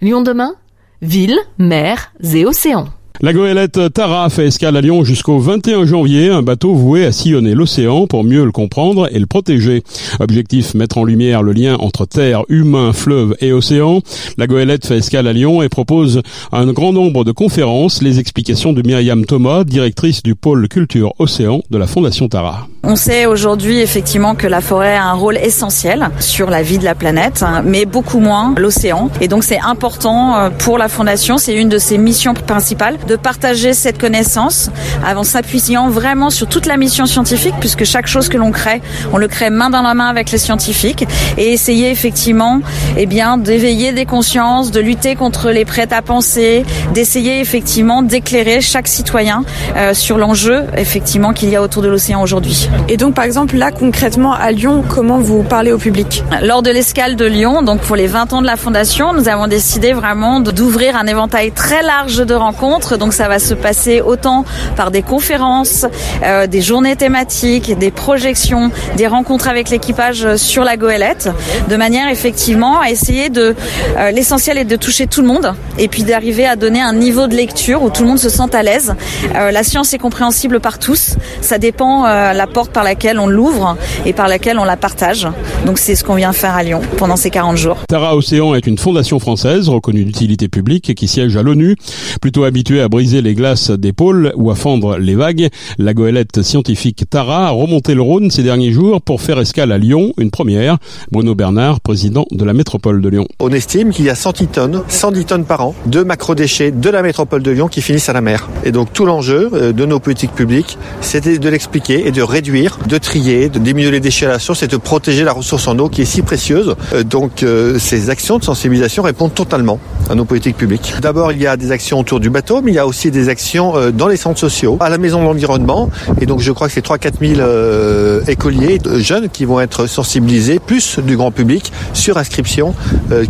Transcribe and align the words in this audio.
Lyon 0.00 0.22
demain 0.22 0.54
Ville, 1.02 1.36
mer 1.58 2.12
et 2.32 2.46
océan. 2.46 2.86
La 3.20 3.32
goélette 3.32 3.92
Tara 3.92 4.30
fait 4.30 4.46
escale 4.46 4.76
à 4.76 4.80
Lyon 4.80 5.02
jusqu'au 5.02 5.40
21 5.40 5.86
janvier, 5.86 6.30
un 6.30 6.42
bateau 6.42 6.72
voué 6.72 7.04
à 7.04 7.10
sillonner 7.10 7.52
l'océan 7.52 8.06
pour 8.06 8.22
mieux 8.22 8.44
le 8.44 8.52
comprendre 8.52 9.08
et 9.12 9.18
le 9.18 9.26
protéger. 9.26 9.82
Objectif, 10.20 10.74
mettre 10.74 10.98
en 10.98 11.04
lumière 11.04 11.42
le 11.42 11.50
lien 11.50 11.74
entre 11.80 12.06
terre, 12.06 12.44
humain, 12.48 12.92
fleuve 12.92 13.34
et 13.40 13.50
océan. 13.50 14.00
La 14.36 14.46
goélette 14.46 14.86
fait 14.86 14.98
escale 14.98 15.26
à 15.26 15.32
Lyon 15.32 15.62
et 15.62 15.68
propose 15.68 16.22
un 16.52 16.72
grand 16.72 16.92
nombre 16.92 17.24
de 17.24 17.32
conférences, 17.32 18.00
les 18.00 18.20
explications 18.20 18.72
de 18.72 18.86
Myriam 18.86 19.24
Thomas, 19.26 19.64
directrice 19.64 20.22
du 20.22 20.36
pôle 20.36 20.68
culture 20.68 21.12
océan 21.18 21.62
de 21.70 21.76
la 21.76 21.88
Fondation 21.88 22.28
Tara. 22.28 22.68
On 22.90 22.96
sait 22.96 23.26
aujourd'hui 23.26 23.80
effectivement 23.80 24.34
que 24.34 24.46
la 24.46 24.62
forêt 24.62 24.96
a 24.96 25.04
un 25.04 25.12
rôle 25.12 25.36
essentiel 25.36 26.08
sur 26.20 26.48
la 26.48 26.62
vie 26.62 26.78
de 26.78 26.84
la 26.84 26.94
planète, 26.94 27.44
mais 27.62 27.84
beaucoup 27.84 28.18
moins 28.18 28.54
l'océan. 28.56 29.10
Et 29.20 29.28
donc 29.28 29.44
c'est 29.44 29.60
important 29.60 30.34
euh, 30.36 30.48
pour 30.48 30.78
la 30.78 30.88
Fondation, 30.88 31.36
c'est 31.36 31.54
une 31.54 31.68
de 31.68 31.76
ses 31.76 31.98
missions 31.98 32.32
principales 32.32 32.96
de 33.06 33.14
partager 33.16 33.74
cette 33.74 33.98
connaissance 33.98 34.70
en 35.04 35.22
s'appuyant 35.22 35.90
vraiment 35.90 36.30
sur 36.30 36.46
toute 36.46 36.64
la 36.64 36.78
mission 36.78 37.04
scientifique 37.04 37.56
puisque 37.60 37.84
chaque 37.84 38.06
chose 38.06 38.30
que 38.30 38.38
l'on 38.38 38.52
crée, 38.52 38.80
on 39.12 39.18
le 39.18 39.28
crée 39.28 39.50
main 39.50 39.68
dans 39.68 39.82
la 39.82 39.92
main 39.92 40.08
avec 40.08 40.30
les 40.30 40.38
scientifiques 40.38 41.06
et 41.36 41.52
essayer 41.52 41.90
effectivement 41.90 42.60
eh 42.96 43.04
bien 43.04 43.36
d'éveiller 43.36 43.92
des 43.92 44.06
consciences, 44.06 44.70
de 44.70 44.80
lutter 44.80 45.14
contre 45.14 45.50
les 45.50 45.66
prêts 45.66 45.92
à 45.92 46.00
penser, 46.00 46.64
d'essayer 46.94 47.40
effectivement 47.40 48.00
d'éclairer 48.00 48.62
chaque 48.62 48.88
citoyen 48.88 49.44
euh, 49.76 49.92
sur 49.92 50.16
l'enjeu 50.16 50.64
effectivement 50.74 51.34
qu'il 51.34 51.50
y 51.50 51.56
a 51.56 51.60
autour 51.60 51.82
de 51.82 51.88
l'océan 51.88 52.22
aujourd'hui. 52.22 52.70
Et 52.88 52.96
donc 52.96 53.14
par 53.14 53.24
exemple 53.24 53.56
là 53.56 53.70
concrètement 53.70 54.32
à 54.32 54.50
Lyon, 54.50 54.82
comment 54.88 55.18
vous 55.18 55.42
parlez 55.42 55.72
au 55.72 55.78
public 55.78 56.22
Lors 56.42 56.62
de 56.62 56.70
l'escale 56.70 57.16
de 57.16 57.24
Lyon, 57.24 57.62
donc 57.62 57.80
pour 57.80 57.96
les 57.96 58.06
20 58.06 58.32
ans 58.32 58.40
de 58.40 58.46
la 58.46 58.56
fondation, 58.56 59.12
nous 59.12 59.28
avons 59.28 59.46
décidé 59.46 59.92
vraiment 59.92 60.40
d'ouvrir 60.40 60.96
un 60.96 61.06
éventail 61.06 61.52
très 61.52 61.82
large 61.82 62.16
de 62.16 62.34
rencontres. 62.34 62.96
Donc 62.96 63.12
ça 63.12 63.28
va 63.28 63.38
se 63.38 63.54
passer 63.54 64.00
autant 64.00 64.44
par 64.76 64.90
des 64.90 65.02
conférences, 65.02 65.86
euh, 66.24 66.46
des 66.46 66.60
journées 66.60 66.96
thématiques, 66.96 67.76
des 67.78 67.90
projections, 67.90 68.70
des 68.96 69.06
rencontres 69.06 69.48
avec 69.48 69.70
l'équipage 69.70 70.36
sur 70.36 70.64
la 70.64 70.76
goélette, 70.76 71.28
de 71.68 71.76
manière 71.76 72.08
effectivement 72.08 72.80
à 72.80 72.90
essayer 72.90 73.28
de 73.28 73.54
euh, 73.96 74.10
l'essentiel 74.10 74.58
est 74.58 74.64
de 74.64 74.76
toucher 74.76 75.06
tout 75.06 75.20
le 75.20 75.28
monde 75.28 75.54
et 75.78 75.88
puis 75.88 76.04
d'arriver 76.04 76.46
à 76.46 76.56
donner 76.56 76.80
un 76.80 76.92
niveau 76.92 77.26
de 77.26 77.34
lecture 77.34 77.82
où 77.82 77.90
tout 77.90 78.02
le 78.02 78.08
monde 78.08 78.18
se 78.18 78.28
sent 78.28 78.54
à 78.54 78.62
l'aise. 78.62 78.94
Euh, 79.34 79.50
la 79.50 79.62
science 79.62 79.92
est 79.94 79.98
compréhensible 79.98 80.60
par 80.60 80.78
tous, 80.78 81.16
ça 81.40 81.58
dépend 81.58 82.04
la 82.04 82.46
porte 82.58 82.72
par 82.72 82.82
laquelle 82.82 83.20
on 83.20 83.28
l'ouvre 83.28 83.76
et 84.04 84.12
par 84.12 84.26
laquelle 84.26 84.58
on 84.58 84.64
la 84.64 84.76
partage. 84.76 85.28
Donc 85.64 85.78
c'est 85.78 85.94
ce 85.94 86.02
qu'on 86.02 86.16
vient 86.16 86.32
faire 86.32 86.56
à 86.56 86.64
Lyon 86.64 86.80
pendant 86.96 87.14
ces 87.14 87.30
40 87.30 87.56
jours. 87.56 87.76
Tara 87.88 88.16
Océan 88.16 88.52
est 88.56 88.66
une 88.66 88.78
fondation 88.78 89.20
française 89.20 89.68
reconnue 89.68 90.04
d'utilité 90.04 90.48
publique 90.48 90.92
qui 90.96 91.06
siège 91.06 91.36
à 91.36 91.44
l'ONU, 91.44 91.76
plutôt 92.20 92.42
habituée 92.42 92.80
à 92.80 92.88
briser 92.88 93.22
les 93.22 93.34
glaces 93.34 93.70
des 93.70 93.92
pôles 93.92 94.32
ou 94.34 94.50
à 94.50 94.56
fendre 94.56 94.98
les 94.98 95.14
vagues, 95.14 95.50
la 95.78 95.94
goélette 95.94 96.42
scientifique 96.42 97.04
Tara 97.08 97.46
a 97.46 97.50
remonté 97.50 97.94
le 97.94 98.02
Rhône 98.02 98.28
ces 98.32 98.42
derniers 98.42 98.72
jours 98.72 99.02
pour 99.02 99.20
faire 99.20 99.38
escale 99.38 99.70
à 99.70 99.78
Lyon, 99.78 100.12
une 100.18 100.32
première. 100.32 100.78
Bruno 101.12 101.36
Bernard, 101.36 101.80
président 101.80 102.26
de 102.32 102.44
la 102.44 102.54
métropole 102.54 103.00
de 103.00 103.08
Lyon. 103.08 103.28
On 103.38 103.52
estime 103.52 103.90
qu'il 103.90 104.06
y 104.06 104.10
a 104.10 104.16
110 104.16 104.48
tonnes, 104.48 104.82
110 104.88 105.24
tonnes 105.26 105.44
par 105.44 105.60
an 105.60 105.76
de 105.86 106.02
macro-déchets 106.02 106.72
de 106.72 106.90
la 106.90 107.02
métropole 107.02 107.44
de 107.44 107.52
Lyon 107.52 107.68
qui 107.68 107.82
finissent 107.82 108.08
à 108.08 108.12
la 108.12 108.20
mer. 108.20 108.48
Et 108.64 108.72
donc 108.72 108.92
tout 108.92 109.06
l'enjeu 109.06 109.48
euh, 109.52 109.72
de 109.72 109.86
nos 109.86 110.00
politiques 110.00 110.34
publiques, 110.34 110.76
c'était 111.00 111.38
de 111.38 111.48
l'expliquer 111.48 112.08
et 112.08 112.10
de 112.10 112.22
réduire, 112.22 112.47
de 112.48 112.98
trier, 112.98 113.48
de 113.48 113.58
diminuer 113.58 113.90
les 113.90 114.00
déchets 114.00 114.26
à 114.26 114.30
la 114.30 114.38
source 114.38 114.62
et 114.62 114.68
de 114.68 114.76
protéger 114.76 115.22
la 115.22 115.32
ressource 115.32 115.68
en 115.68 115.78
eau 115.78 115.88
qui 115.88 116.02
est 116.02 116.06
si 116.06 116.22
précieuse. 116.22 116.74
Euh, 116.94 117.02
donc 117.02 117.42
euh, 117.42 117.78
ces 117.78 118.08
actions 118.08 118.38
de 118.38 118.44
sensibilisation 118.44 119.02
répondent 119.02 119.34
totalement 119.34 119.78
à 120.08 120.14
nos 120.14 120.24
politiques 120.24 120.56
publiques. 120.56 120.94
D'abord, 121.02 121.32
il 121.32 121.42
y 121.42 121.46
a 121.46 121.56
des 121.58 121.72
actions 121.72 122.00
autour 122.00 122.20
du 122.20 122.30
bateau, 122.30 122.62
mais 122.62 122.72
il 122.72 122.74
y 122.74 122.78
a 122.78 122.86
aussi 122.86 123.10
des 123.10 123.28
actions 123.28 123.76
euh, 123.76 123.90
dans 123.90 124.08
les 124.08 124.16
centres 124.16 124.40
sociaux, 124.40 124.78
à 124.80 124.88
la 124.88 124.96
maison 124.96 125.20
de 125.20 125.24
l'environnement. 125.24 125.90
Et 126.20 126.26
donc, 126.26 126.40
je 126.40 126.50
crois 126.52 126.68
que 126.68 126.72
c'est 126.72 126.86
3-4 126.86 127.34
000 127.34 127.40
euh, 127.40 128.22
écoliers 128.26 128.78
jeunes 128.96 129.28
qui 129.28 129.44
vont 129.44 129.60
être 129.60 129.86
sensibilisés, 129.86 130.58
plus 130.58 130.98
du 131.00 131.16
grand 131.16 131.30
public, 131.30 131.70
sur 131.92 132.16
inscription, 132.16 132.74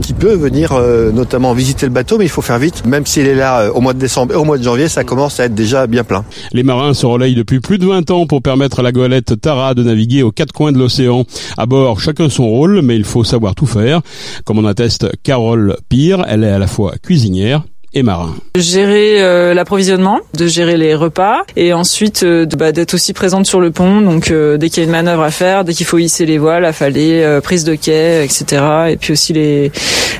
qui 0.00 0.12
peut 0.12 0.34
venir 0.34 0.72
notamment 1.12 1.52
visiter 1.52 1.86
le 1.86 1.92
bateau, 1.92 2.18
mais 2.18 2.24
il 2.24 2.30
faut 2.30 2.42
faire 2.42 2.58
vite. 2.58 2.84
Même 2.86 3.06
s'il 3.06 3.26
est 3.26 3.34
là 3.34 3.70
au 3.72 3.80
mois 3.80 3.94
de 3.94 3.98
décembre 3.98 4.34
et 4.34 4.36
au 4.36 4.44
mois 4.44 4.58
de 4.58 4.62
janvier, 4.62 4.88
ça 4.88 5.04
commence 5.04 5.40
à 5.40 5.44
être 5.44 5.54
déjà 5.54 5.86
bien 5.86 6.04
plein. 6.04 6.24
Les 6.52 6.62
marins 6.62 6.94
se 6.94 7.06
relayent 7.06 7.34
depuis 7.34 7.60
plus 7.60 7.78
de 7.78 7.86
20 7.86 8.10
ans 8.10 8.26
pour 8.26 8.42
permettre 8.42 8.80
à 8.80 8.82
la 8.82 8.92
Tara 9.40 9.74
de 9.74 9.82
naviguer 9.82 10.22
aux 10.22 10.32
quatre 10.32 10.52
coins 10.52 10.72
de 10.72 10.78
l'océan. 10.78 11.24
À 11.56 11.66
bord, 11.66 12.00
chacun 12.00 12.28
son 12.28 12.48
rôle, 12.48 12.82
mais 12.82 12.96
il 12.96 13.04
faut 13.04 13.24
savoir 13.24 13.54
tout 13.54 13.66
faire. 13.66 14.00
Comme 14.44 14.58
en 14.58 14.64
atteste 14.64 15.08
Carole 15.22 15.76
Pire, 15.88 16.24
elle 16.28 16.44
est 16.44 16.50
à 16.50 16.58
la 16.58 16.66
fois 16.66 16.94
cuisinière 17.02 17.64
et 17.94 18.02
marin. 18.02 18.34
Gérer 18.56 19.22
euh, 19.22 19.54
l'approvisionnement, 19.54 20.20
de 20.34 20.46
gérer 20.46 20.76
les 20.76 20.94
repas 20.94 21.42
et 21.56 21.72
ensuite 21.72 22.22
euh, 22.22 22.44
de- 22.44 22.56
bah, 22.56 22.72
d'être 22.72 22.94
aussi 22.94 23.12
présente 23.12 23.46
sur 23.46 23.60
le 23.60 23.70
pont. 23.70 24.00
Donc 24.00 24.30
euh, 24.30 24.56
dès 24.58 24.68
qu'il 24.68 24.82
y 24.82 24.84
a 24.84 24.84
une 24.86 24.92
manœuvre 24.92 25.22
à 25.22 25.30
faire, 25.30 25.64
dès 25.64 25.72
qu'il 25.72 25.86
faut 25.86 25.98
hisser 25.98 26.26
les 26.26 26.38
voiles, 26.38 26.64
affaler, 26.64 27.22
euh, 27.22 27.40
prise 27.40 27.64
de 27.64 27.74
quai, 27.74 28.22
etc. 28.24 28.62
Et 28.90 28.96
puis 28.96 29.12
aussi 29.12 29.32
les 29.32 29.72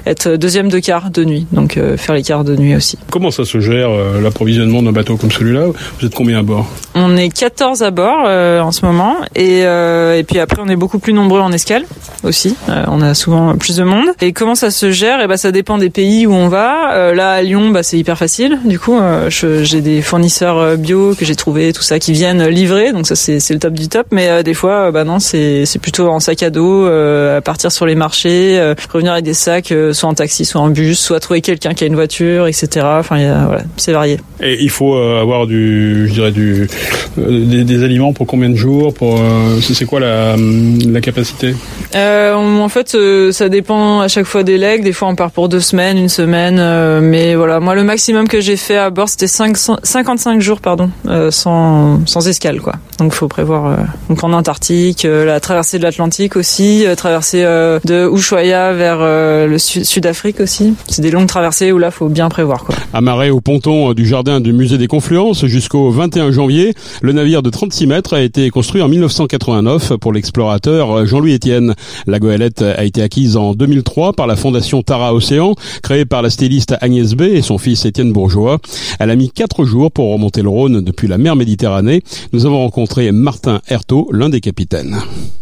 être 0.07 0.37
deuxième 0.37 0.69
de 0.71 0.79
quart 0.79 1.11
de 1.11 1.25
nuit, 1.25 1.47
donc 1.53 1.77
euh, 1.77 1.97
faire 1.97 2.15
les 2.15 2.23
quarts 2.23 2.45
de 2.45 2.57
nuit 2.57 2.75
aussi. 2.75 2.99
Comment 3.11 3.31
ça 3.31 3.45
se 3.45 3.61
gère 3.61 3.91
euh, 3.91 4.21
l'approvisionnement 4.23 4.83
d'un 4.83 4.93
bateau 4.93 5.17
comme 5.17 5.31
celui-là? 5.31 5.67
Vous 6.01 6.07
êtes 6.07 6.15
combien 6.15 6.39
à 6.39 6.43
bord? 6.43 6.67
On 6.95 7.17
est 7.17 7.29
14 7.29 7.83
à 7.83 7.91
bord 7.91 8.25
euh, 8.27 8.61
en 8.61 8.73
ce 8.73 8.85
moment 8.87 9.17
et, 9.37 9.65
euh, 9.65 10.17
et 10.17 10.25
puis 10.25 10.39
après 10.39 10.63
on 10.65 10.69
est 10.69 10.77
beaucoup 10.77 10.99
plus 10.99 11.13
nombreux 11.13 11.41
en 11.41 11.53
escale 11.53 11.85
aussi. 12.25 12.57
Euh, 12.71 12.85
on 12.89 13.03
a 13.03 13.13
souvent 13.15 13.57
plus 13.57 13.77
de 13.77 13.85
monde. 13.85 14.07
Et 14.23 14.33
comment 14.33 14.55
ça 14.55 14.71
se 14.71 14.91
gère? 14.91 15.21
Et 15.21 15.27
ben 15.27 15.37
ça 15.37 15.53
dépend 15.53 15.77
des 15.79 15.91
pays 15.91 16.27
où 16.27 16.33
on 16.33 16.49
va. 16.49 16.95
Euh, 16.95 17.15
là 17.15 17.33
à 17.33 17.43
Lyon, 17.43 17.58
bah, 17.71 17.83
c'est 17.83 17.99
hyper 17.99 18.17
facile. 18.19 18.59
Du 18.65 18.79
coup, 18.79 18.97
euh, 18.99 19.29
j'ai 19.31 19.81
des 19.81 20.03
fournisseurs 20.03 20.59
euh, 20.59 20.77
bio 20.77 21.15
que 21.19 21.25
j'ai 21.25 21.37
trouvé 21.37 21.73
tout 21.73 21.83
ça 21.83 21.99
qui 21.99 22.13
viennent 22.13 22.47
livrer. 22.49 22.93
Donc 22.93 23.07
ça 23.07 23.15
c'est 23.17 23.39
le 23.51 23.59
top 23.59 23.75
du 23.75 23.89
top. 23.89 24.07
Mais 24.13 24.29
euh, 24.29 24.43
des 24.43 24.55
fois, 24.55 24.91
bah 24.91 25.05
non, 25.05 25.19
c'est 25.19 25.65
plutôt 25.81 26.09
en 26.09 26.21
sac 26.21 26.43
à 26.43 26.51
dos, 26.51 26.87
euh, 26.87 27.39
à 27.39 27.41
partir 27.41 27.71
sur 27.73 27.87
les 27.87 27.95
marchés, 27.95 28.59
revenir 28.93 29.13
avec 29.13 29.25
des 29.25 29.35
sacs, 29.35 29.73
soit 29.93 30.09
en 30.09 30.15
taxi, 30.15 30.45
soit 30.45 30.61
en 30.61 30.69
bus, 30.71 30.99
soit 30.99 31.21
trouver 31.21 31.41
quelqu'un 31.41 31.75
qui 31.75 31.85
a 31.85 31.87
une 31.87 31.95
voiture, 31.95 32.47
etc. 32.47 32.69
Enfin, 32.85 33.17
il 33.19 33.23
y 33.25 33.27
a- 33.27 33.45
voilà, 33.47 33.63
c'est 33.77 33.93
varié. 33.93 34.19
Et 34.41 34.63
il 34.63 34.71
faut 34.71 34.95
avoir 34.97 35.47
du, 35.47 36.07
je 36.09 36.13
dirais 36.13 36.31
du, 36.33 36.69
des, 37.17 37.65
des 37.65 37.85
aliments 37.85 38.13
pour 38.13 38.27
combien 38.27 38.51
de 38.51 38.55
jours 38.55 38.95
Pour 38.95 39.21
c'est 39.61 39.85
quoi 39.85 40.01
la, 40.01 40.35
hum, 40.35 40.79
la 40.93 41.01
capacité? 41.01 41.55
En 41.95 42.69
fait, 42.69 42.97
ça 43.33 43.49
dépend 43.49 44.01
à 44.01 44.09
chaque 44.09 44.27
fois 44.27 44.43
des 44.43 44.59
legs. 44.59 44.83
Des 44.85 44.93
fois, 44.93 45.09
on 45.09 45.15
part 45.15 45.31
pour 45.31 45.49
deux 45.49 45.61
semaines, 45.61 45.97
une 45.97 46.09
semaine. 46.11 46.57
mais 47.01 47.35
voilà, 47.35 47.48
moi, 47.61 47.75
le 47.75 47.85
maximum 47.85 48.29
que 48.29 48.41
j'ai 48.41 48.57
fait 48.57 48.77
à 48.77 48.91
bord, 48.91 49.09
c'était 49.09 49.27
500 49.27 49.79
55 49.83 50.41
jours, 50.41 50.61
pardon, 50.61 50.91
euh, 51.07 51.31
sans, 51.31 52.01
sans 52.07 52.27
escale, 52.29 52.61
quoi. 52.61 52.75
Donc, 52.99 53.13
faut 53.13 53.29
prévoir. 53.29 53.67
euh, 53.67 53.77
donc, 54.09 54.23
en 54.25 54.33
Antarctique, 54.33 55.05
euh, 55.05 55.25
la 55.25 55.41
traversée 55.41 55.79
de 55.79 55.83
l'Atlantique 55.85 56.37
aussi, 56.37 56.85
euh, 56.87 56.95
traversée 56.95 57.43
euh, 57.45 57.79
de 57.85 58.09
Ushuaia 58.13 58.73
vers 58.73 58.99
euh, 59.01 59.47
le 59.47 59.59
Sud- 59.59 59.85
Sud-Afrique 59.85 60.41
aussi. 60.41 60.75
C'est 60.89 61.03
des 61.03 61.11
longues 61.11 61.27
traversées 61.29 61.73
où 61.73 61.79
là, 61.79 61.91
faut 61.91 62.09
bien 62.09 62.29
prévoir, 62.29 62.65
quoi. 62.65 62.75
Amarré 62.93 63.31
au 63.31 63.41
ponton 63.41 63.93
du 63.95 64.07
jardin 64.07 64.41
du 64.41 64.53
musée 64.53 64.79
des 64.79 64.87
Confluences 64.89 65.47
jusqu'au 65.47 65.91
21 65.91 66.31
janvier, 66.33 66.75
le 67.03 67.13
navire 67.13 67.43
de 67.43 67.51
36 67.51 67.87
mètres 67.87 68.15
a 68.15 68.21
été 68.21 68.51
construit 68.51 68.83
en 68.83 68.89
1989 68.89 69.95
pour 70.01 70.13
l'explorateur 70.13 71.07
Jean-Louis 71.07 71.35
Etienne. 71.35 71.75
La 72.07 72.19
goélette 72.19 72.63
a 72.63 72.85
été 72.85 73.03
acquise 73.03 73.37
en 73.37 73.53
2003 73.55 74.13
par 74.13 74.27
la 74.27 74.37
fondation 74.37 74.83
Tara 74.83 75.15
Océan, 75.15 75.55
créée 75.83 76.05
par 76.05 76.23
la 76.23 76.31
styliste 76.31 76.75
Agnès 76.81 77.15
B 77.15 77.38
son 77.43 77.59
fils 77.59 77.85
Étienne 77.85 78.13
Bourgeois. 78.13 78.59
Elle 78.99 79.11
a 79.11 79.17
mis 79.17 79.31
quatre 79.31 79.65
jours 79.65 79.91
pour 79.91 80.13
remonter 80.13 80.43
le 80.43 80.49
Rhône 80.49 80.81
depuis 80.81 81.09
la 81.09 81.19
mer 81.19 81.37
Méditerranée. 81.37 82.03
Nous 82.33 82.47
avons 82.47 82.59
rencontré 82.59 83.13
Martin 83.13 83.61
Herto, 83.69 84.09
l'un 84.13 84.29
des 84.29 84.41
capitaines. 84.41 84.97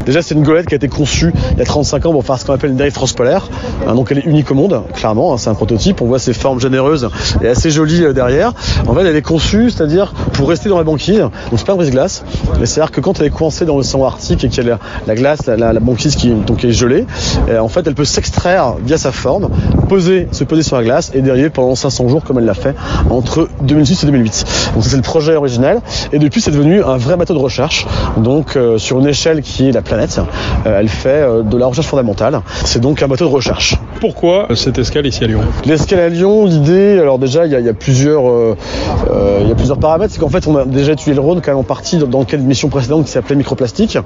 Déjà, 0.05 0.21
c'est 0.21 0.35
une 0.35 0.43
goélette 0.43 0.67
qui 0.67 0.73
a 0.73 0.77
été 0.77 0.87
conçue 0.87 1.33
il 1.53 1.59
y 1.59 1.61
a 1.61 1.65
35 1.65 2.05
ans 2.05 2.11
pour 2.11 2.25
faire 2.25 2.39
ce 2.39 2.45
qu'on 2.45 2.53
appelle 2.53 2.71
une 2.71 2.77
dérive 2.77 2.93
transpolaire. 2.93 3.49
Donc, 3.87 4.11
elle 4.11 4.19
est 4.19 4.25
unique 4.25 4.49
au 4.51 4.55
monde, 4.55 4.81
clairement. 4.93 5.33
hein, 5.33 5.37
c'est 5.37 5.49
un 5.49 5.53
prototype. 5.55 6.01
On 6.01 6.05
voit 6.05 6.19
ses 6.19 6.33
formes 6.33 6.59
généreuses 6.59 7.09
et 7.41 7.47
assez 7.47 7.69
jolies 7.71 8.03
euh, 8.03 8.13
derrière. 8.13 8.53
En 8.87 8.93
fait, 8.93 9.05
elle 9.05 9.15
est 9.15 9.21
conçue, 9.21 9.69
c'est-à-dire 9.69 10.13
pour 10.33 10.49
rester 10.49 10.69
dans 10.69 10.77
la 10.77 10.83
banquise. 10.83 11.19
Donc, 11.19 11.31
c'est 11.57 11.65
pas 11.65 11.73
un 11.73 11.77
brise-glace. 11.77 12.23
Mais 12.59 12.65
c'est-à-dire 12.65 12.91
que 12.91 13.01
quand 13.01 13.19
elle 13.19 13.27
est 13.27 13.31
coincée 13.31 13.65
dans 13.65 13.75
l'océan 13.75 14.03
Arctique 14.05 14.43
et 14.43 14.49
qu'il 14.49 14.63
y 14.63 14.67
a 14.67 14.71
la, 14.71 14.79
la 15.07 15.15
glace, 15.15 15.45
la, 15.47 15.73
banquise 15.79 16.15
qui, 16.15 16.29
donc, 16.31 16.63
est 16.63 16.71
gelée, 16.71 17.05
euh, 17.49 17.59
en 17.59 17.67
fait, 17.67 17.85
elle 17.87 17.95
peut 17.95 18.05
s'extraire 18.05 18.75
via 18.83 18.97
sa 18.97 19.11
forme, 19.11 19.49
poser, 19.89 20.27
se 20.31 20.43
poser 20.43 20.63
sur 20.63 20.77
la 20.77 20.83
glace 20.83 21.11
et 21.13 21.21
dériver 21.21 21.49
pendant 21.49 21.75
500 21.89 22.09
jours 22.09 22.23
comme 22.23 22.39
elle 22.39 22.45
l'a 22.45 22.53
fait 22.53 22.75
entre 23.09 23.47
2006 23.61 24.03
et 24.03 24.05
2008. 24.07 24.45
Donc 24.75 24.83
c'est 24.83 24.95
le 24.95 25.01
projet 25.01 25.35
originel. 25.35 25.79
Et 26.11 26.19
depuis 26.19 26.41
c'est 26.41 26.51
devenu 26.51 26.83
un 26.83 26.97
vrai 26.97 27.17
bateau 27.17 27.33
de 27.33 27.39
recherche. 27.39 27.85
Donc 28.17 28.55
euh, 28.55 28.77
sur 28.77 28.99
une 28.99 29.07
échelle 29.07 29.41
qui 29.41 29.69
est 29.69 29.71
la 29.71 29.81
planète, 29.81 30.19
euh, 30.65 30.79
elle 30.79 30.89
fait 30.89 31.09
euh, 31.09 31.43
de 31.43 31.57
la 31.57 31.67
recherche 31.67 31.87
fondamentale. 31.87 32.41
C'est 32.65 32.79
donc 32.79 33.01
un 33.01 33.07
bateau 33.07 33.25
de 33.25 33.33
recherche. 33.33 33.75
Pourquoi 33.99 34.47
cette 34.55 34.77
escale 34.77 35.05
ici 35.07 35.23
à 35.23 35.27
Lyon? 35.27 35.41
L'escale 35.65 35.99
à 35.99 36.09
Lyon, 36.09 36.45
l'idée, 36.45 36.99
alors 36.99 37.19
déjà 37.19 37.45
il 37.45 37.51
y 37.51 37.55
a, 37.55 37.59
il 37.59 37.65
y 37.65 37.69
a 37.69 37.73
plusieurs, 37.73 38.23
il 39.41 39.47
y 39.47 39.51
a 39.51 39.55
plusieurs 39.55 39.79
paramètres. 39.79 40.13
C'est 40.13 40.19
qu'en 40.19 40.29
fait 40.29 40.47
on 40.47 40.55
a 40.57 40.65
déjà 40.65 40.93
étudié 40.93 41.13
le 41.13 41.21
Rhône 41.21 41.41
quand 41.41 41.51
même 41.51 41.59
en 41.59 41.63
partie 41.63 41.97
dans, 41.97 42.07
dans 42.07 42.19
le 42.19 42.25
cadre 42.25 42.41
d'une 42.41 42.49
mission 42.49 42.69
précédente 42.69 43.05
qui 43.05 43.11
s'appelait 43.11 43.35
microplastique. 43.35 43.97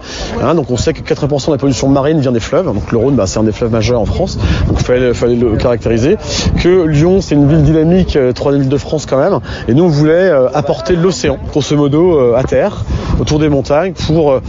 Hein, 0.42 0.56
donc 0.56 0.70
on 0.72 0.78
sait 0.78 0.94
que 0.94 1.02
80% 1.02 1.48
de 1.48 1.52
la 1.52 1.58
pollution 1.58 1.88
marine 1.88 2.20
vient 2.20 2.32
des 2.32 2.40
fleuves. 2.40 2.66
Donc 2.66 2.92
le 2.92 2.98
Rhône, 2.98 3.16
bah, 3.16 3.28
c'est 3.28 3.40
un 3.40 3.44
des 3.44 3.52
fleuves 3.52 3.72
majeurs 3.72 4.02
en 4.02 4.06
France. 4.06 4.38
Donc 4.68 4.78
il 4.80 4.86
fallait, 4.86 5.14
fallait 5.14 5.36
le 5.36 5.56
caractériser. 5.56 6.18
Que 6.62 6.86
Lyon, 6.86 7.22
c'est 7.22 7.36
une 7.36 7.48
ville 7.48 7.64
dynamique, 7.72 8.16
euh, 8.16 8.34
troisième 8.34 8.64
ville 8.64 8.72
de 8.72 8.78
France 8.78 9.06
quand 9.06 9.18
même. 9.18 9.40
Et 9.68 9.74
nous 9.74 9.84
on 9.84 9.90
voulait 9.90 10.30
euh, 10.30 10.50
apporter 10.54 10.96
l'océan, 10.96 11.38
grosso 11.50 11.76
modo, 11.76 12.20
euh, 12.20 12.36
à 12.36 12.44
terre, 12.44 12.84
autour 13.20 13.40
des 13.40 13.50
montagnes, 13.50 13.94
pour 13.94 14.32
euh, 14.32 14.42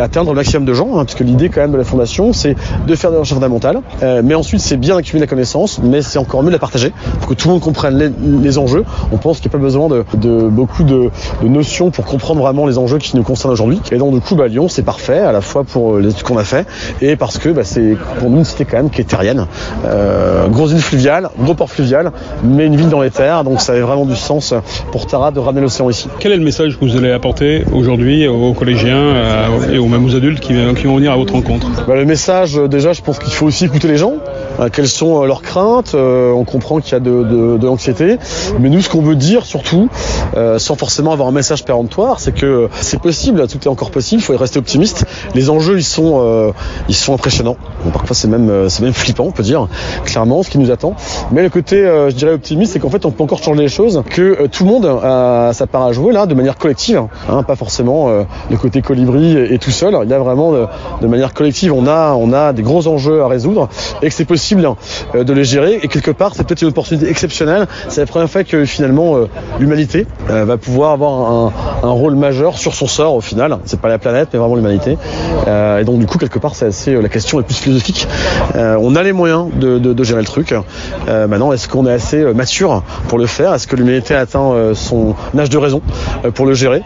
atteindre 0.00 0.30
le 0.30 0.36
maximum 0.36 0.64
de 0.64 0.74
gens. 0.74 0.98
Hein, 0.98 1.04
puisque 1.04 1.20
l'idée 1.20 1.48
quand 1.48 1.60
même 1.60 1.72
de 1.72 1.76
la 1.76 1.84
fondation, 1.84 2.32
c'est 2.32 2.56
de 2.86 2.94
faire 2.94 3.10
des 3.10 3.16
recherches 3.16 3.34
fondamentales. 3.34 3.80
Euh, 4.02 4.22
mais 4.24 4.34
ensuite, 4.34 4.60
c'est 4.60 4.76
bien 4.76 4.96
d'accumuler 4.96 5.26
la 5.26 5.28
connaissance, 5.28 5.80
mais 5.82 6.02
c'est 6.02 6.18
encore 6.18 6.42
mieux 6.42 6.48
de 6.48 6.54
la 6.54 6.58
partager 6.58 6.92
pour 7.20 7.28
que 7.28 7.34
tout 7.34 7.48
le 7.48 7.54
monde 7.54 7.62
comprenne 7.62 7.96
les, 7.98 8.10
les 8.42 8.58
enjeux. 8.58 8.84
On 9.12 9.16
pense 9.16 9.40
qu'il 9.40 9.50
n'y 9.50 9.54
a 9.54 9.58
pas 9.58 9.64
besoin 9.64 9.88
de, 9.88 10.04
de 10.14 10.48
beaucoup 10.48 10.84
de, 10.84 11.10
de 11.42 11.48
notions 11.48 11.90
pour 11.90 12.04
comprendre 12.04 12.40
vraiment 12.40 12.66
les 12.66 12.78
enjeux 12.78 12.98
qui 12.98 13.16
nous 13.16 13.22
concernent 13.22 13.52
aujourd'hui. 13.52 13.80
Et 13.92 13.98
donc 13.98 14.14
du 14.14 14.20
coup, 14.20 14.34
bah, 14.34 14.48
Lyon, 14.48 14.68
c'est 14.68 14.82
parfait 14.82 15.18
à 15.18 15.32
la 15.32 15.40
fois 15.40 15.64
pour 15.64 15.96
euh, 15.96 16.00
les 16.00 16.10
études 16.10 16.24
qu'on 16.24 16.38
a 16.38 16.44
fait 16.44 16.66
et 17.00 17.16
parce 17.16 17.38
que 17.38 17.48
bah, 17.50 17.64
c'est 17.64 17.96
pour 18.18 18.30
nous 18.30 18.38
une 18.38 18.44
cité 18.44 18.64
quand 18.64 18.76
même 18.76 18.90
qui 18.90 19.00
est 19.00 19.04
terrienne. 19.04 19.46
Euh, 19.86 20.48
grosse 20.48 20.72
ville 20.72 20.82
fluviale, 20.82 21.30
gros 21.38 21.54
port 21.54 21.70
fluvial, 21.70 22.12
mais 22.42 22.66
une 22.66 22.76
ville 22.76 22.88
dans 22.88 23.02
les 23.02 23.10
terres. 23.10 23.44
Donc 23.44 23.60
ça 23.60 23.72
avait 23.72 23.82
vraiment 23.82 24.06
du 24.06 24.16
sens 24.16 24.54
pour 24.92 25.06
Tara 25.06 25.30
de 25.30 25.38
ramener 25.38 25.62
l'océan 25.62 25.90
ici. 25.90 26.08
Quel 26.18 26.32
est 26.32 26.36
le 26.36 26.44
message 26.44 26.78
que 26.78 26.84
vous 26.84 26.96
allez 26.96 27.10
apporter 27.10 27.64
aujourd'hui 27.72 28.07
aux 28.26 28.54
collégiens 28.54 28.96
euh, 28.96 29.72
et 29.72 29.78
aux 29.78 29.86
mêmes 29.86 30.04
aux 30.04 30.16
adultes 30.16 30.40
qui, 30.40 30.54
qui 30.76 30.84
vont 30.86 30.96
venir 30.96 31.12
à 31.12 31.16
votre 31.16 31.34
rencontre 31.34 31.68
Bah, 31.86 31.94
le 31.94 32.04
message, 32.04 32.58
euh, 32.58 32.66
déjà, 32.68 32.92
je 32.92 33.02
pense 33.02 33.18
qu'il 33.18 33.32
faut 33.32 33.46
aussi 33.46 33.66
écouter 33.66 33.88
les 33.88 33.96
gens. 33.96 34.14
Euh, 34.60 34.68
quelles 34.72 34.88
sont 34.88 35.22
euh, 35.22 35.26
leurs 35.26 35.42
craintes 35.42 35.92
euh, 35.94 36.32
On 36.32 36.44
comprend 36.44 36.80
qu'il 36.80 36.92
y 36.92 36.96
a 36.96 37.00
de, 37.00 37.22
de, 37.22 37.56
de 37.58 37.66
l'anxiété. 37.66 38.18
Mais 38.58 38.68
nous, 38.68 38.80
ce 38.80 38.88
qu'on 38.88 39.02
veut 39.02 39.16
dire, 39.16 39.44
surtout, 39.46 39.88
sans 40.58 40.76
forcément 40.76 41.12
avoir 41.12 41.28
un 41.28 41.32
message 41.32 41.64
péremptoire, 41.64 42.20
c'est 42.20 42.32
que 42.32 42.68
c'est 42.80 43.00
possible, 43.00 43.46
tout 43.48 43.58
est 43.64 43.68
encore 43.68 43.90
possible, 43.90 44.20
il 44.22 44.24
faut 44.24 44.36
rester 44.36 44.58
optimiste. 44.58 45.04
Les 45.34 45.50
enjeux, 45.50 45.78
ils 45.78 45.84
sont, 45.84 46.52
ils 46.88 46.94
sont 46.94 47.14
impressionnants. 47.14 47.56
Parfois, 47.92 48.14
c'est 48.14 48.28
même, 48.28 48.68
c'est 48.68 48.82
même 48.82 48.92
flippant, 48.92 49.24
on 49.24 49.30
peut 49.30 49.42
dire, 49.42 49.68
clairement, 50.04 50.42
ce 50.42 50.50
qui 50.50 50.58
nous 50.58 50.70
attend. 50.70 50.94
Mais 51.32 51.42
le 51.42 51.50
côté, 51.50 51.82
je 51.82 52.14
dirais, 52.14 52.32
optimiste, 52.32 52.72
c'est 52.72 52.78
qu'en 52.78 52.90
fait, 52.90 53.04
on 53.04 53.10
peut 53.10 53.22
encore 53.22 53.42
changer 53.42 53.62
les 53.62 53.68
choses, 53.68 54.02
que 54.08 54.46
tout 54.46 54.64
le 54.64 54.70
monde 54.70 54.86
a 54.86 55.50
sa 55.52 55.66
part 55.66 55.84
à 55.84 55.92
jouer, 55.92 56.12
là, 56.12 56.26
de 56.26 56.34
manière 56.34 56.56
collective. 56.56 57.02
Hein, 57.28 57.42
pas 57.42 57.56
forcément 57.56 58.08
le 58.08 58.56
côté 58.56 58.82
colibri 58.82 59.36
et, 59.36 59.54
et 59.54 59.58
tout 59.58 59.70
seul. 59.70 59.98
Il 60.04 60.10
y 60.10 60.14
a 60.14 60.18
vraiment, 60.18 60.52
de, 60.52 60.66
de 61.00 61.06
manière 61.06 61.34
collective, 61.34 61.72
on 61.72 61.86
a, 61.86 62.12
on 62.14 62.32
a 62.32 62.52
des 62.52 62.62
gros 62.62 62.86
enjeux 62.86 63.22
à 63.22 63.28
résoudre 63.28 63.68
et 64.02 64.08
que 64.08 64.14
c'est 64.14 64.24
possible 64.24 64.47
euh, 64.56 65.24
de 65.24 65.32
les 65.32 65.44
gérer. 65.44 65.80
Et 65.82 65.88
quelque 65.88 66.10
part, 66.10 66.32
c'est 66.34 66.46
peut-être 66.46 66.62
une 66.62 66.68
opportunité 66.68 67.08
exceptionnelle. 67.08 67.66
C'est 67.88 68.00
la 68.00 68.06
première 68.06 68.30
fois 68.30 68.44
que 68.44 68.64
finalement 68.64 69.16
euh, 69.16 69.26
l'humanité 69.58 70.06
euh, 70.30 70.44
va 70.44 70.56
pouvoir 70.56 70.92
avoir 70.92 71.52
un, 71.82 71.88
rôle 71.88 72.14
majeur 72.14 72.58
sur 72.58 72.74
son 72.74 72.86
sort 72.86 73.14
au 73.14 73.20
final. 73.20 73.58
C'est 73.64 73.80
pas 73.80 73.88
la 73.88 73.98
planète, 73.98 74.28
mais 74.32 74.38
vraiment 74.38 74.54
l'humanité. 74.54 74.96
Et 75.46 75.84
donc 75.84 75.98
du 75.98 76.06
coup, 76.06 76.18
quelque 76.18 76.38
part, 76.38 76.54
c'est 76.54 76.66
assez 76.66 76.94
la 77.00 77.08
question 77.08 77.40
est 77.40 77.42
plus 77.42 77.56
philosophique. 77.56 78.06
on 78.54 78.94
a 78.94 79.02
les 79.02 79.12
moyens 79.12 79.46
de, 79.54 79.78
de, 79.78 79.92
de 79.92 80.04
gérer 80.04 80.20
le 80.20 80.26
truc. 80.26 80.54
maintenant, 81.06 81.52
est-ce 81.52 81.68
qu'on 81.68 81.86
est 81.86 81.92
assez 81.92 82.22
mature 82.34 82.82
pour 83.08 83.18
le 83.18 83.26
faire? 83.26 83.54
Est-ce 83.54 83.66
que 83.66 83.74
l'humanité 83.74 84.14
a 84.14 84.20
atteint 84.20 84.72
son 84.74 85.14
âge 85.36 85.48
de 85.48 85.58
raison 85.58 85.80
pour 86.34 86.46
le 86.46 86.54
gérer? 86.54 86.82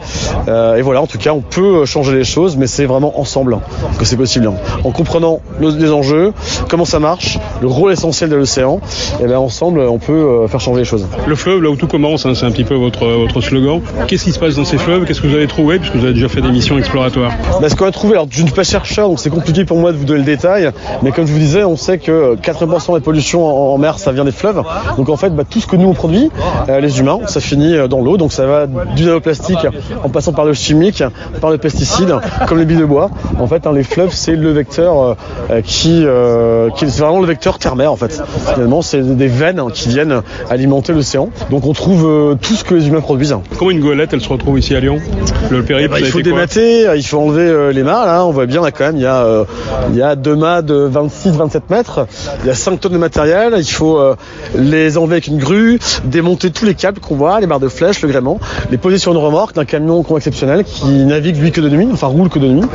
Et 0.48 0.82
voilà, 0.82 1.02
en 1.02 1.06
tout 1.06 1.18
cas, 1.18 1.32
on 1.32 1.40
peut 1.40 1.84
changer 1.84 2.14
les 2.14 2.24
choses, 2.24 2.56
mais 2.56 2.66
c'est 2.66 2.86
vraiment 2.86 3.18
ensemble 3.20 3.58
que 3.98 4.04
c'est 4.04 4.16
possible. 4.16 4.50
En 4.84 4.90
comprenant 4.92 5.40
les 5.60 5.92
enjeux, 5.92 6.32
comment 6.68 6.84
ça 6.84 7.00
marche, 7.00 7.38
le 7.60 7.68
rôle 7.68 7.92
essentiel 7.92 8.30
de 8.30 8.36
l'océan, 8.36 8.80
et 9.20 9.26
bien 9.26 9.38
ensemble, 9.38 9.80
on 9.80 9.98
peut 9.98 10.46
faire 10.48 10.60
changer 10.60 10.80
les 10.80 10.84
choses. 10.84 11.06
Le 11.26 11.34
fleuve, 11.34 11.62
là 11.62 11.70
où 11.70 11.76
tout 11.76 11.86
commence, 11.86 12.26
hein, 12.26 12.32
c'est 12.34 12.46
un 12.46 12.50
petit 12.50 12.64
peu 12.64 12.74
votre, 12.74 13.06
votre 13.06 13.40
slogan. 13.40 13.80
Qu'est-ce 14.06 14.24
qui 14.24 14.32
se 14.32 14.38
passe 14.38 14.56
dans 14.56 14.64
ces 14.64 14.78
fleuves? 14.78 15.04
Qu'est-ce 15.04 15.20
que 15.20 15.26
vous 15.26 15.34
avez 15.34 15.46
trouvé? 15.46 15.78
Puisque 15.78 15.96
vous 15.96 16.04
avez 16.04 16.14
déjà 16.14 16.28
fait 16.28 16.40
des 16.40 16.50
missions 16.50 16.78
exploratoires. 16.78 17.32
Ben, 17.60 17.68
ce 17.68 17.76
qu'on 17.76 17.86
a 17.86 17.92
trouvé, 17.92 18.14
alors 18.14 18.26
je 18.30 18.40
ne 18.42 18.46
suis 18.46 18.54
pas 18.54 18.64
chercheur, 18.64 19.08
donc 19.08 19.20
c'est 19.20 19.30
compliqué 19.30 19.64
pour 19.64 19.78
moi 19.78 19.92
de 19.92 19.96
vous 19.96 20.04
donner 20.04 20.20
le 20.20 20.24
détail, 20.24 20.70
mais 21.02 21.12
comme 21.12 21.26
je 21.26 21.32
vous 21.32 21.38
disais, 21.38 21.64
on 21.64 21.76
sait 21.76 21.98
que 21.98 22.36
80% 22.36 22.94
des 22.94 23.00
pollutions 23.00 23.44
en, 23.46 23.74
en, 23.74 23.78
mer, 23.78 23.98
ça 23.98 24.12
vient 24.12 24.24
des 24.24 24.32
fleuves. 24.32 24.62
Donc 24.96 25.08
en 25.08 25.16
fait, 25.16 25.30
bah, 25.30 25.44
tout 25.48 25.60
ce 25.60 25.66
que 25.66 25.76
nous 25.76 25.88
on 25.88 25.94
produit, 25.94 26.30
euh, 26.68 26.80
les 26.80 27.00
humains, 27.00 27.20
ça 27.26 27.40
finit 27.40 27.76
dans 27.88 28.00
l'eau. 28.00 28.16
Donc 28.16 28.32
ça 28.32 28.46
va 28.46 28.66
du 28.66 29.04
nanoplastique 29.04 29.66
en 30.02 30.08
passant 30.08 30.32
par 30.32 30.44
le 30.44 30.54
chimique, 30.54 31.02
par 31.40 31.50
le 31.50 31.58
pesticide, 31.58 32.14
comme 32.46 32.58
les 32.58 32.64
billes 32.64 32.78
de 32.78 32.84
bois. 32.84 33.10
En 33.38 33.46
fait, 33.46 33.66
hein, 33.66 33.72
les 33.72 33.84
fleuves, 33.84 34.12
c'est 34.12 34.36
le 34.36 34.52
vecteur 34.52 35.16
euh, 35.50 35.60
qui, 35.62 36.02
euh, 36.04 36.70
qui 36.70 36.84
est 36.84 36.98
vraiment 36.98 37.20
le 37.20 37.26
vecteur 37.26 37.31
terre-mer 37.38 37.92
en 37.92 37.96
fait. 37.96 38.22
Finalement, 38.52 38.82
c'est 38.82 39.02
des 39.02 39.28
veines 39.28 39.58
hein, 39.58 39.68
qui 39.72 39.88
viennent 39.88 40.22
alimenter 40.50 40.92
l'océan. 40.92 41.30
Donc 41.50 41.66
on 41.66 41.72
trouve 41.72 42.06
euh, 42.06 42.34
tout 42.40 42.54
ce 42.54 42.64
que 42.64 42.74
les 42.74 42.88
humains 42.88 43.00
produisent. 43.00 43.36
Comment 43.58 43.70
une 43.70 43.80
goélette, 43.80 44.12
elle 44.12 44.20
se 44.20 44.28
retrouve 44.28 44.58
ici 44.58 44.74
à 44.74 44.80
Lyon? 44.80 44.98
Le 45.50 45.62
périple, 45.62 45.90
bah, 45.90 46.00
il 46.00 46.06
faut 46.06 46.22
démater, 46.22 46.86
il 46.96 47.02
faut 47.02 47.18
enlever 47.18 47.48
euh, 47.48 47.72
les 47.72 47.82
mâts. 47.82 48.04
Là, 48.06 48.24
on 48.24 48.30
voit 48.30 48.46
bien 48.46 48.62
là 48.62 48.70
quand 48.70 48.84
même, 48.84 48.96
il 48.96 49.02
y 49.02 49.06
a, 49.06 49.22
euh, 49.22 49.44
il 49.90 49.96
y 49.96 50.02
a 50.02 50.16
deux 50.16 50.36
mâts 50.36 50.62
de 50.62 50.88
26-27 50.88 51.60
mètres. 51.70 52.06
Il 52.42 52.46
y 52.46 52.50
a 52.50 52.54
5 52.54 52.80
tonnes 52.80 52.92
de 52.92 52.98
matériel. 52.98 53.54
Il 53.58 53.64
faut 53.64 53.98
euh, 53.98 54.16
les 54.54 54.98
enlever 54.98 55.14
avec 55.14 55.26
une 55.26 55.38
grue, 55.38 55.78
démonter 56.04 56.50
tous 56.50 56.64
les 56.64 56.74
câbles 56.74 57.00
qu'on 57.00 57.16
voit, 57.16 57.40
les 57.40 57.46
barres 57.46 57.60
de 57.60 57.68
flèches, 57.68 58.02
le 58.02 58.08
gréement, 58.08 58.40
les 58.70 58.78
poser 58.78 58.98
sur 58.98 59.12
une 59.12 59.18
remorque 59.18 59.54
d'un 59.54 59.64
camion 59.64 60.04
exceptionnel 60.16 60.64
qui 60.64 60.86
navigue 61.04 61.36
lui 61.36 61.52
que 61.52 61.60
de 61.60 61.68
nuit, 61.68 61.88
enfin 61.92 62.06
roule 62.06 62.28
que 62.28 62.38
de 62.38 62.48
nuit, 62.48 62.66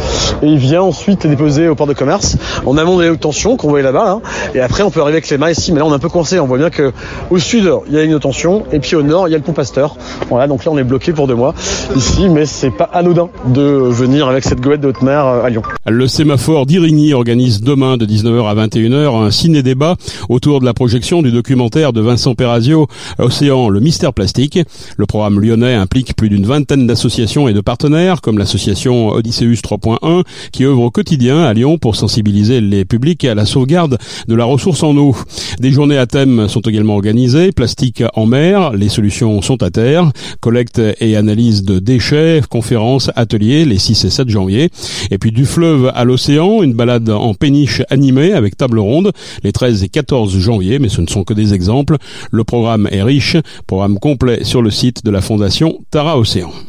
et 0.42 0.48
il 0.48 0.58
vient 0.58 0.82
ensuite 0.82 1.28
déposer 1.28 1.68
au 1.68 1.76
port 1.76 1.88
de 1.88 1.94
commerce 1.94 2.38
en 2.66 2.78
amont 2.78 2.98
de 2.98 3.04
la 3.04 3.12
haute 3.12 3.20
tension 3.20 3.58
qu'on 3.58 3.70
voyait 3.70 3.84
là-bas. 3.84 4.10
Hein. 4.10 4.22
Et 4.56 4.60
après, 4.60 4.84
on 4.84 4.92
peut 4.92 5.02
arriver 5.02 5.18
avec 5.18 5.30
les 5.30 5.38
mâts 5.38 5.52
ici, 5.52 5.72
mais 5.72 5.80
là 5.80 5.86
on 5.86 5.92
est 5.92 5.96
un 5.96 6.00
peu 6.00 6.10
coincé. 6.10 6.40
On 6.40 6.48
voit 6.48 6.58
bien 6.58 6.70
que 6.70 6.92
au 7.30 7.38
sud 7.38 7.70
il 7.88 7.94
y 7.94 7.98
a 7.98 8.04
une 8.04 8.20
tension, 8.20 8.66
et 8.72 8.80
puis 8.80 8.96
au 8.96 9.04
nord 9.04 9.28
il 9.28 9.32
y 9.32 9.36
a 9.36 9.38
le 9.38 9.44
pont 9.44 9.54
Pasteur. 9.54 9.96
Voilà, 10.30 10.48
donc 10.48 10.66
là 10.66 10.72
on 10.72 10.78
est 10.78 10.84
bloqué 10.84 11.14
pour 11.14 11.28
deux 11.28 11.36
mois 11.36 11.54
ici, 11.96 12.30
mais 12.30 12.46
c'est 12.46 12.70
pas 12.70 12.90
anodin 12.94 13.30
de 13.46 13.62
venir 13.62 14.28
avec 14.28 14.44
cette 14.44 14.62
goélette 14.62 14.82
de 14.82 14.88
haute 14.88 15.02
mer 15.02 15.26
à 15.26 15.50
Lyon. 15.50 15.64
Le 15.88 16.08
sémaphore 16.08 16.66
d'Irigny 16.66 17.14
organise 17.14 17.62
demain 17.62 17.98
de 17.98 18.06
19h 18.06 18.48
à 18.48 18.68
21h 18.68 19.26
un 19.26 19.32
ciné-débat 19.32 19.96
autour 20.30 20.60
de 20.60 20.66
la 20.66 20.74
projection 20.74 21.22
du 21.22 21.32
documentaire 21.32 21.94
de 21.94 22.02
Vincent 22.02 22.36
Perazio, 22.36 22.88
Océan, 23.20 23.70
le 23.70 23.80
mystère 23.80 24.14
plastique. 24.14 24.60
Le 24.98 25.06
programme 25.06 25.40
lyonnais 25.40 25.74
implique 25.74 26.16
plus 26.16 26.30
d'une 26.30 26.46
vingtaine 26.46 26.88
d'associations 26.88 27.48
et 27.48 27.54
de 27.54 27.62
partenaires, 27.62 28.22
comme 28.22 28.38
l'association 28.38 29.10
Odysseus 29.10 29.62
3.1, 29.64 30.24
qui 30.52 30.66
œuvre 30.66 30.82
au 30.82 30.92
quotidien 30.92 31.44
à 31.44 31.54
Lyon 31.54 31.78
pour 31.78 31.96
sensibiliser 31.96 32.62
les 32.62 32.86
publics 32.86 33.26
à 33.26 33.36
la 33.36 33.46
sauvegarde 33.46 33.98
de 34.28 34.36
la 34.38 34.46
ressource 34.46 34.84
en 34.84 34.96
eau. 34.96 35.16
Des 35.60 35.72
journées 35.72 35.98
à 35.98 36.06
thème 36.06 36.48
sont 36.48 36.62
également 36.62 36.94
organisées, 36.94 37.52
plastique 37.52 38.04
en 38.14 38.28
mer, 38.28 38.72
les 38.72 38.88
solutions 38.88 39.42
sont 39.42 39.62
à 39.64 39.72
terre, 39.72 40.12
collecte 40.40 40.80
et 41.00 41.18
analyse 41.18 41.64
de 41.64 41.80
déchets, 41.80 42.42
conférences, 42.50 43.10
ateliers 43.16 43.66
les 43.66 43.80
6 43.80 44.06
et 44.06 44.10
7 44.10 44.30
janvier. 44.30 44.70
Et 45.12 45.18
puis 45.18 45.32
du 45.32 45.46
fleuve 45.46 45.92
à 45.94 46.04
l'océan, 46.04 46.62
une 46.62 46.74
balade 46.74 47.10
en 47.10 47.34
péniche 47.34 47.82
animée 47.90 48.34
avec 48.34 48.56
table 48.56 48.80
ronde 48.80 49.12
les 49.44 49.52
13 49.52 49.84
et 49.84 49.90
14 49.90 50.38
janvier, 50.38 50.80
mais 50.80 50.90
ce 50.90 51.02
ne 51.02 51.08
sont 51.08 51.24
que 51.24 51.34
des 51.34 51.54
exemples. 51.54 51.98
Le 52.32 52.44
programme 52.44 52.88
est 52.92 53.04
riche, 53.04 53.38
programme 53.66 53.98
complet 53.98 54.44
sur 54.44 54.62
le 54.62 54.70
site 54.70 55.04
de 55.04 55.12
la 55.12 55.22
fondation 55.22 55.80
Tara 55.90 56.18
Océan. 56.20 56.52